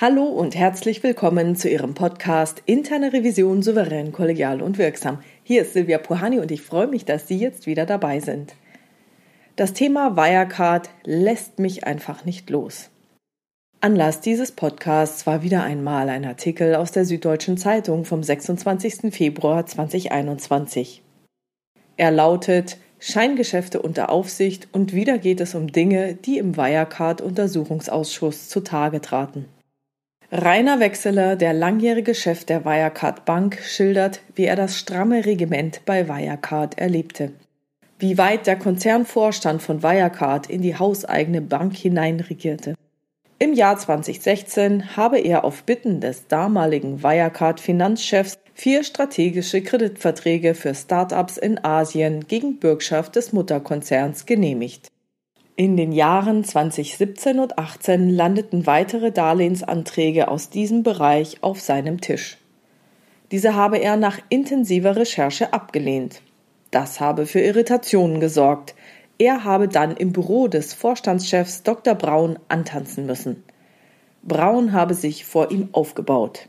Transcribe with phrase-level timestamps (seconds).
[0.00, 5.20] Hallo und herzlich willkommen zu Ihrem Podcast Interne Revision souverän, kollegial und wirksam.
[5.44, 8.56] Hier ist Silvia Puhani und ich freue mich, dass Sie jetzt wieder dabei sind.
[9.54, 12.90] Das Thema Wirecard lässt mich einfach nicht los.
[13.80, 19.14] Anlass dieses Podcasts war wieder einmal ein Artikel aus der Süddeutschen Zeitung vom 26.
[19.14, 21.04] Februar 2021.
[21.96, 29.00] Er lautet Scheingeschäfte unter Aufsicht und wieder geht es um Dinge, die im Wirecard-Untersuchungsausschuss zutage
[29.00, 29.44] traten.
[30.36, 36.08] Rainer Wechseler, der langjährige Chef der Wirecard Bank, schildert, wie er das stramme Regiment bei
[36.08, 37.30] Wirecard erlebte.
[38.00, 42.74] Wie weit der Konzernvorstand von Wirecard in die hauseigene Bank hineinregierte.
[43.38, 51.36] Im Jahr 2016 habe er auf Bitten des damaligen Wirecard-Finanzchefs vier strategische Kreditverträge für Start-ups
[51.36, 54.88] in Asien gegen Bürgschaft des Mutterkonzerns genehmigt.
[55.56, 62.38] In den Jahren 2017 und 18 landeten weitere Darlehensanträge aus diesem Bereich auf seinem Tisch.
[63.30, 66.22] Diese habe er nach intensiver Recherche abgelehnt.
[66.72, 68.74] Das habe für Irritationen gesorgt.
[69.16, 71.94] Er habe dann im Büro des Vorstandschefs Dr.
[71.94, 73.44] Braun antanzen müssen.
[74.24, 76.48] Braun habe sich vor ihm aufgebaut.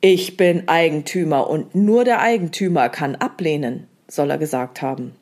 [0.00, 5.14] Ich bin Eigentümer und nur der Eigentümer kann ablehnen, soll er gesagt haben.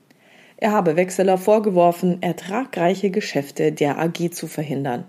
[0.56, 5.04] Er habe Wechseler vorgeworfen, ertragreiche Geschäfte der AG zu verhindern.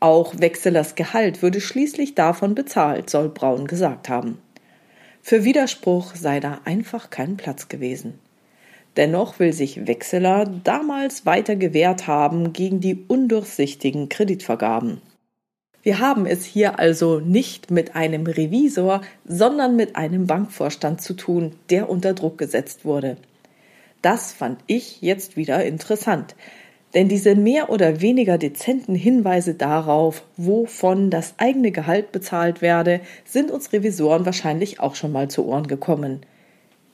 [0.00, 4.38] Auch Wechselers Gehalt würde schließlich davon bezahlt, soll Braun gesagt haben.
[5.20, 8.18] Für Widerspruch sei da einfach kein Platz gewesen.
[8.96, 15.02] Dennoch will sich Wechseler damals weiter gewehrt haben gegen die undurchsichtigen Kreditvergaben.
[15.82, 21.54] Wir haben es hier also nicht mit einem Revisor, sondern mit einem Bankvorstand zu tun,
[21.70, 23.16] der unter Druck gesetzt wurde.
[24.02, 26.34] Das fand ich jetzt wieder interessant.
[26.94, 33.50] Denn diese mehr oder weniger dezenten Hinweise darauf, wovon das eigene Gehalt bezahlt werde, sind
[33.50, 36.20] uns Revisoren wahrscheinlich auch schon mal zu Ohren gekommen.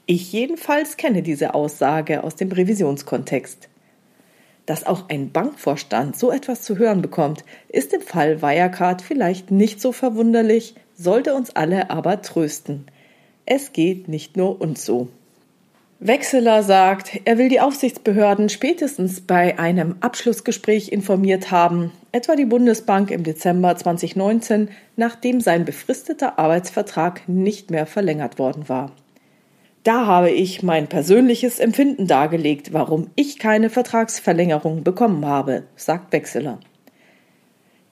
[0.04, 3.68] Ich jedenfalls kenne diese Aussage aus dem Revisionskontext.
[4.66, 9.80] Dass auch ein Bankvorstand so etwas zu hören bekommt, ist im Fall Wirecard vielleicht nicht
[9.80, 12.86] so verwunderlich, sollte uns alle aber trösten.
[13.46, 15.08] Es geht nicht nur uns so.
[15.98, 23.10] Wechseler sagt, er will die Aufsichtsbehörden spätestens bei einem Abschlussgespräch informiert haben, etwa die Bundesbank
[23.10, 28.92] im Dezember 2019, nachdem sein befristeter Arbeitsvertrag nicht mehr verlängert worden war.
[29.84, 36.60] Da habe ich mein persönliches Empfinden dargelegt, warum ich keine Vertragsverlängerung bekommen habe, sagt Wechseler.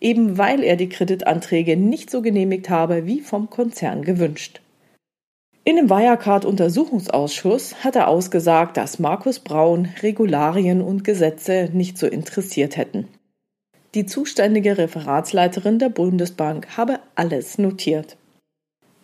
[0.00, 4.60] Eben weil er die Kreditanträge nicht so genehmigt habe wie vom Konzern gewünscht.
[5.66, 12.76] In dem Wirecard-Untersuchungsausschuss hat er ausgesagt, dass Markus Braun Regularien und Gesetze nicht so interessiert
[12.76, 13.08] hätten.
[13.94, 18.18] Die zuständige Referatsleiterin der Bundesbank habe alles notiert.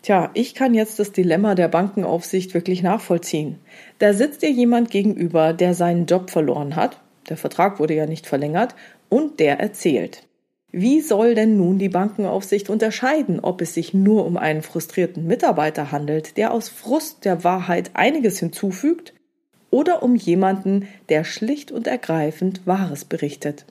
[0.02, 3.58] Tja, ich kann jetzt das Dilemma der Bankenaufsicht wirklich nachvollziehen.
[3.98, 7.00] Da sitzt dir jemand gegenüber, der seinen Job verloren hat,
[7.30, 8.74] der Vertrag wurde ja nicht verlängert,
[9.08, 10.26] und der erzählt.
[10.72, 15.90] Wie soll denn nun die Bankenaufsicht unterscheiden, ob es sich nur um einen frustrierten Mitarbeiter
[15.90, 19.14] handelt, der aus Frust der Wahrheit einiges hinzufügt,
[19.70, 23.66] oder um jemanden, der schlicht und ergreifend Wahres berichtet?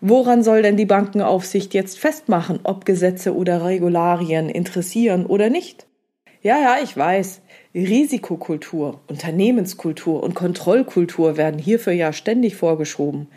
[0.00, 5.86] Woran soll denn die Bankenaufsicht jetzt festmachen, ob Gesetze oder Regularien interessieren oder nicht?
[6.42, 7.40] Ja, ja, ich weiß.
[7.74, 13.28] Risikokultur, Unternehmenskultur und Kontrollkultur werden hierfür ja ständig vorgeschoben.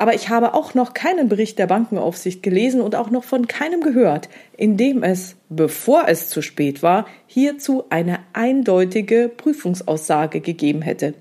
[0.00, 3.82] Aber ich habe auch noch keinen Bericht der Bankenaufsicht gelesen und auch noch von keinem
[3.82, 11.12] gehört, in dem es, bevor es zu spät war, hierzu eine eindeutige Prüfungsaussage gegeben hätte.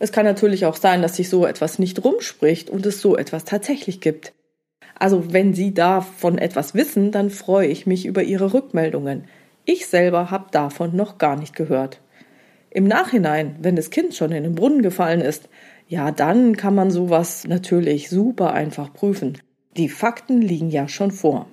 [0.00, 3.44] Es kann natürlich auch sein, dass sich so etwas nicht rumspricht und es so etwas
[3.44, 4.32] tatsächlich gibt.
[4.98, 9.26] Also wenn Sie davon etwas wissen, dann freue ich mich über Ihre Rückmeldungen.
[9.64, 12.00] Ich selber habe davon noch gar nicht gehört.
[12.70, 15.48] Im Nachhinein, wenn das Kind schon in den Brunnen gefallen ist,
[15.88, 19.38] ja, dann kann man sowas natürlich super einfach prüfen.
[19.76, 21.46] Die Fakten liegen ja schon vor.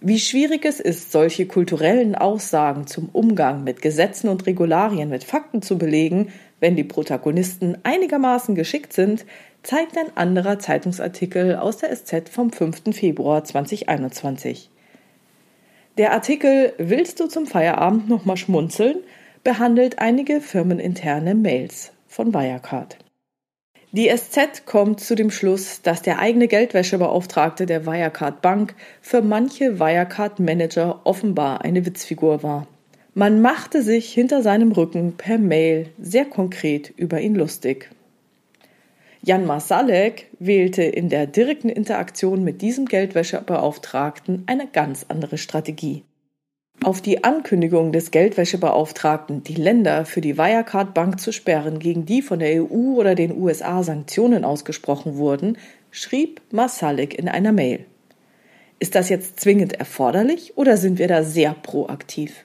[0.00, 5.62] Wie schwierig es ist, solche kulturellen Aussagen zum Umgang mit Gesetzen und Regularien mit Fakten
[5.62, 9.24] zu belegen, wenn die Protagonisten einigermaßen geschickt sind,
[9.62, 12.94] zeigt ein anderer Zeitungsartikel aus der SZ vom 5.
[12.94, 14.70] Februar 2021.
[15.96, 18.98] Der Artikel Willst du zum Feierabend nochmal schmunzeln?
[19.42, 23.03] behandelt einige firmeninterne Mails von Wirecard.
[23.96, 29.78] Die SZ kommt zu dem Schluss, dass der eigene Geldwäschebeauftragte der Wirecard Bank für manche
[29.78, 32.66] Wirecard Manager offenbar eine Witzfigur war.
[33.14, 37.88] Man machte sich hinter seinem Rücken per Mail sehr konkret über ihn lustig.
[39.22, 46.02] Jan Masalek wählte in der direkten Interaktion mit diesem Geldwäschebeauftragten eine ganz andere Strategie.
[46.84, 52.20] Auf die Ankündigung des Geldwäschebeauftragten, die Länder für die Wirecard Bank zu sperren, gegen die
[52.20, 55.56] von der EU oder den USA Sanktionen ausgesprochen wurden,
[55.90, 57.86] schrieb Masalek in einer Mail.
[58.80, 62.44] Ist das jetzt zwingend erforderlich oder sind wir da sehr proaktiv?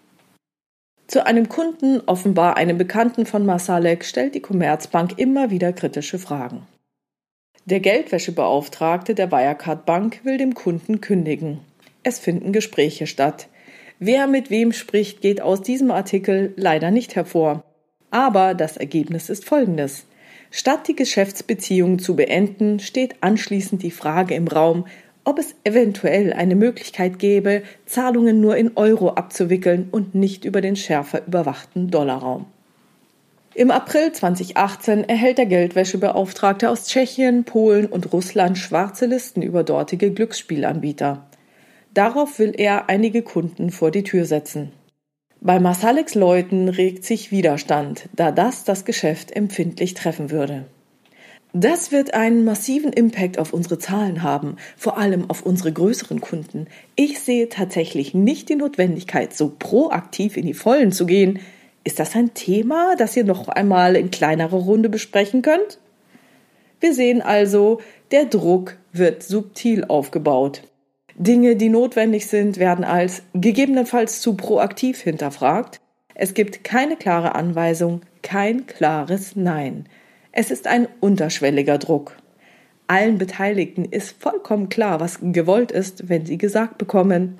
[1.07, 6.65] Zu einem Kunden, offenbar einem Bekannten von Masalek, stellt die Commerzbank immer wieder kritische Fragen.
[7.65, 11.59] Der Geldwäschebeauftragte der Wirecard Bank will dem Kunden kündigen.
[12.03, 13.49] Es finden Gespräche statt.
[13.99, 17.65] Wer mit wem spricht, geht aus diesem Artikel leider nicht hervor.
[18.11, 20.05] Aber das Ergebnis ist folgendes.
[20.51, 24.85] Statt die Geschäftsbeziehung zu beenden, steht anschließend die Frage im Raum,
[25.25, 30.77] ob es eventuell eine Möglichkeit gäbe, Zahlungen nur in Euro abzuwickeln und nicht über den
[30.77, 32.45] schärfer überwachten Dollarraum.
[33.53, 40.11] Im April 2018 erhält der Geldwäschebeauftragte aus Tschechien, Polen und Russland schwarze Listen über dortige
[40.11, 41.28] Glücksspielanbieter.
[41.99, 44.71] Darauf will er einige Kunden vor die Tür setzen.
[45.41, 50.63] Bei Masaleks Leuten regt sich Widerstand, da das das Geschäft empfindlich treffen würde.
[51.51, 56.67] Das wird einen massiven Impact auf unsere Zahlen haben, vor allem auf unsere größeren Kunden.
[56.95, 61.39] Ich sehe tatsächlich nicht die Notwendigkeit, so proaktiv in die Vollen zu gehen.
[61.83, 65.79] Ist das ein Thema, das ihr noch einmal in kleinerer Runde besprechen könnt?
[66.79, 67.81] Wir sehen also,
[68.11, 70.61] der Druck wird subtil aufgebaut.
[71.19, 75.81] Dinge, die notwendig sind, werden als gegebenenfalls zu proaktiv hinterfragt.
[76.15, 79.89] Es gibt keine klare Anweisung, kein klares Nein.
[80.31, 82.15] Es ist ein unterschwelliger Druck.
[82.87, 87.37] Allen Beteiligten ist vollkommen klar, was gewollt ist, wenn sie gesagt bekommen,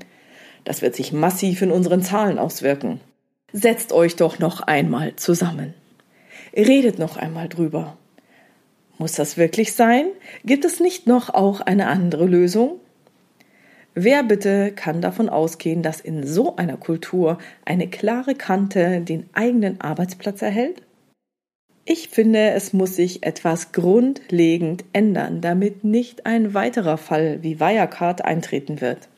[0.66, 3.00] das wird sich massiv in unseren Zahlen auswirken.
[3.54, 5.74] Setzt euch doch noch einmal zusammen.
[6.54, 7.98] Redet noch einmal drüber.
[8.98, 10.08] Muss das wirklich sein?
[10.44, 12.82] Gibt es nicht noch auch eine andere Lösung?
[13.96, 19.82] Wer bitte kann davon ausgehen, dass in so einer Kultur eine klare Kante den eigenen
[19.82, 20.82] Arbeitsplatz erhält?
[21.86, 28.24] Ich finde, es muss sich etwas grundlegend ändern, damit nicht ein weiterer Fall wie Wirecard
[28.24, 29.10] eintreten wird.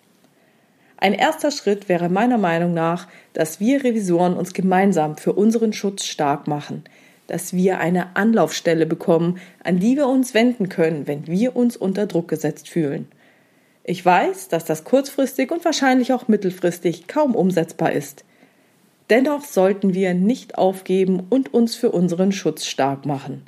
[0.95, 6.05] Ein erster Schritt wäre meiner Meinung nach, dass wir Revisoren uns gemeinsam für unseren Schutz
[6.05, 6.83] stark machen,
[7.27, 12.05] dass wir eine Anlaufstelle bekommen, an die wir uns wenden können, wenn wir uns unter
[12.07, 13.07] Druck gesetzt fühlen.
[13.83, 18.23] Ich weiß, dass das kurzfristig und wahrscheinlich auch mittelfristig kaum umsetzbar ist.
[19.09, 23.43] Dennoch sollten wir nicht aufgeben und uns für unseren Schutz stark machen.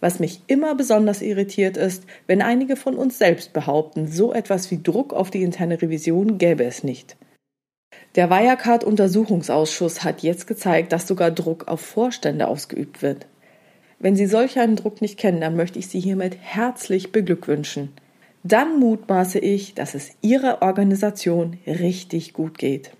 [0.00, 4.82] Was mich immer besonders irritiert ist, wenn einige von uns selbst behaupten, so etwas wie
[4.82, 7.16] Druck auf die interne Revision gäbe es nicht.
[8.16, 13.26] Der Wirecard-Untersuchungsausschuss hat jetzt gezeigt, dass sogar Druck auf Vorstände ausgeübt wird.
[14.00, 17.92] Wenn Sie solch einen Druck nicht kennen, dann möchte ich Sie hiermit herzlich beglückwünschen.
[18.44, 22.90] Dann mutmaße ich, dass es Ihrer Organisation richtig gut geht.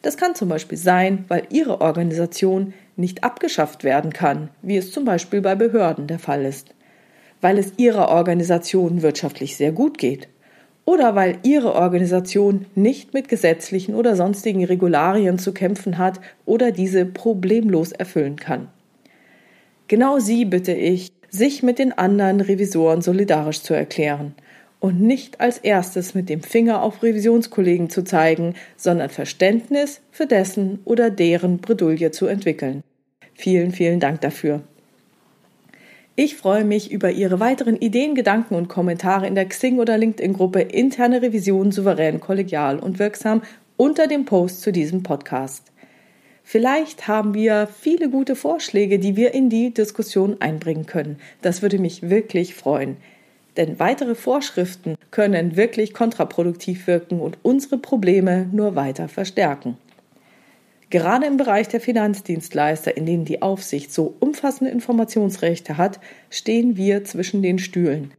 [0.00, 5.04] Das kann zum Beispiel sein, weil Ihre Organisation nicht abgeschafft werden kann, wie es zum
[5.04, 6.74] Beispiel bei Behörden der Fall ist,
[7.40, 10.28] weil es Ihrer Organisation wirtschaftlich sehr gut geht
[10.84, 17.06] oder weil Ihre Organisation nicht mit gesetzlichen oder sonstigen Regularien zu kämpfen hat oder diese
[17.06, 18.68] problemlos erfüllen kann.
[19.88, 24.34] Genau Sie bitte ich, sich mit den anderen Revisoren solidarisch zu erklären
[24.82, 30.80] und nicht als erstes mit dem Finger auf Revisionskollegen zu zeigen, sondern Verständnis für dessen
[30.84, 32.82] oder deren Bredouille zu entwickeln.
[33.32, 34.62] Vielen, vielen Dank dafür.
[36.16, 40.62] Ich freue mich über Ihre weiteren Ideen, Gedanken und Kommentare in der Xing oder LinkedIn-Gruppe
[40.62, 43.42] Interne Revision souverän, kollegial und wirksam
[43.76, 45.70] unter dem Post zu diesem Podcast.
[46.42, 51.20] Vielleicht haben wir viele gute Vorschläge, die wir in die Diskussion einbringen können.
[51.40, 52.96] Das würde mich wirklich freuen.
[53.56, 59.76] Denn weitere Vorschriften können wirklich kontraproduktiv wirken und unsere Probleme nur weiter verstärken.
[60.88, 67.04] Gerade im Bereich der Finanzdienstleister, in denen die Aufsicht so umfassende Informationsrechte hat, stehen wir
[67.04, 68.12] zwischen den Stühlen.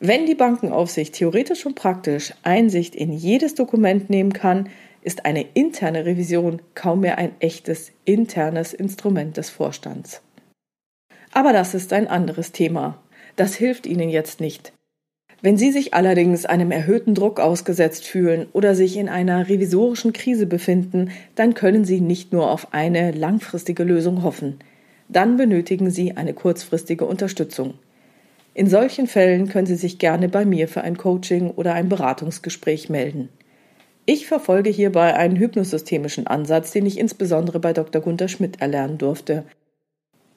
[0.00, 4.68] Wenn die Bankenaufsicht theoretisch und praktisch Einsicht in jedes Dokument nehmen kann,
[5.02, 10.22] ist eine interne Revision kaum mehr ein echtes internes Instrument des Vorstands.
[11.32, 12.98] Aber das ist ein anderes Thema.
[13.36, 14.72] Das hilft Ihnen jetzt nicht.
[15.42, 20.46] Wenn Sie sich allerdings einem erhöhten Druck ausgesetzt fühlen oder sich in einer revisorischen Krise
[20.46, 24.58] befinden, dann können Sie nicht nur auf eine langfristige Lösung hoffen.
[25.08, 27.74] Dann benötigen Sie eine kurzfristige Unterstützung.
[28.54, 32.88] In solchen Fällen können Sie sich gerne bei mir für ein Coaching oder ein Beratungsgespräch
[32.88, 33.28] melden.
[34.06, 38.00] Ich verfolge hierbei einen hypnosystemischen Ansatz, den ich insbesondere bei Dr.
[38.00, 39.44] Gunther Schmidt erlernen durfte.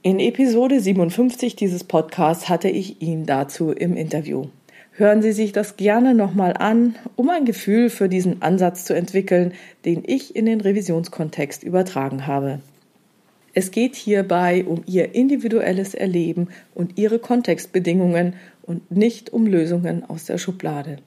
[0.01, 4.46] In Episode 57 dieses Podcasts hatte ich ihn dazu im Interview.
[4.94, 9.53] Hören Sie sich das gerne nochmal an, um ein Gefühl für diesen Ansatz zu entwickeln,
[9.84, 12.62] den ich in den Revisionskontext übertragen habe.
[13.53, 20.24] Es geht hierbei um Ihr individuelles Erleben und Ihre Kontextbedingungen und nicht um Lösungen aus
[20.24, 21.00] der Schublade.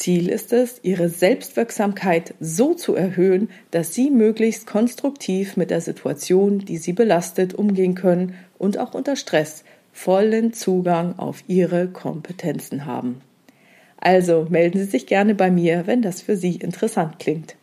[0.00, 6.60] Ziel ist es, Ihre Selbstwirksamkeit so zu erhöhen, dass Sie möglichst konstruktiv mit der Situation,
[6.60, 13.20] die Sie belastet, umgehen können und auch unter Stress vollen Zugang auf Ihre Kompetenzen haben.
[13.98, 17.56] Also melden Sie sich gerne bei mir, wenn das für Sie interessant klingt.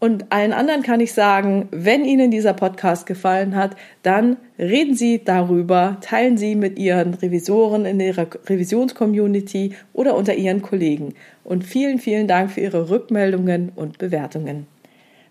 [0.00, 3.74] Und allen anderen kann ich sagen, wenn Ihnen dieser Podcast gefallen hat,
[4.04, 10.62] dann reden Sie darüber, teilen Sie mit Ihren Revisoren in Ihrer Revisionscommunity oder unter Ihren
[10.62, 11.14] Kollegen.
[11.42, 14.68] Und vielen, vielen Dank für Ihre Rückmeldungen und Bewertungen.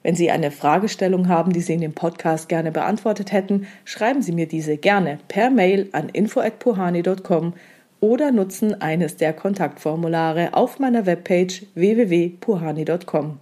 [0.03, 4.33] Wenn Sie eine Fragestellung haben, die Sie in dem Podcast gerne beantwortet hätten, schreiben Sie
[4.33, 7.53] mir diese gerne per Mail an info@puhani.com
[8.01, 13.39] oder nutzen eines der Kontaktformulare auf meiner Webpage www.puhani.com.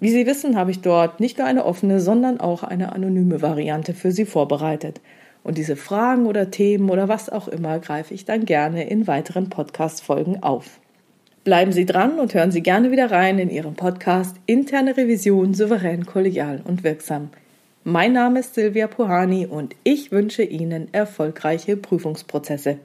[0.00, 3.94] Wie Sie wissen, habe ich dort nicht nur eine offene, sondern auch eine anonyme Variante
[3.94, 5.00] für Sie vorbereitet.
[5.42, 9.50] Und diese Fragen oder Themen oder was auch immer greife ich dann gerne in weiteren
[9.50, 10.78] Podcast-Folgen auf.
[11.42, 16.06] Bleiben Sie dran und hören Sie gerne wieder rein in Ihren Podcast Interne Revision souverän,
[16.06, 17.30] kollegial und wirksam.
[17.82, 22.78] Mein Name ist Silvia Puhani und ich wünsche Ihnen erfolgreiche Prüfungsprozesse.